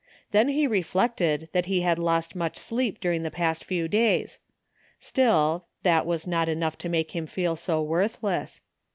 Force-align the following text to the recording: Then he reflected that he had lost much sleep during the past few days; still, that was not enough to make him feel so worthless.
Then 0.31 0.47
he 0.49 0.65
reflected 0.65 1.49
that 1.51 1.67
he 1.67 1.81
had 1.81 1.99
lost 1.99 2.35
much 2.35 2.57
sleep 2.57 2.99
during 2.99 3.21
the 3.21 3.29
past 3.29 3.63
few 3.63 3.87
days; 3.87 4.39
still, 4.97 5.67
that 5.83 6.07
was 6.07 6.25
not 6.25 6.49
enough 6.49 6.75
to 6.79 6.89
make 6.89 7.11
him 7.15 7.27
feel 7.27 7.55
so 7.55 7.83
worthless. 7.83 8.61